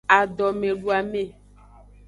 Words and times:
Adomeduame. 0.17 1.23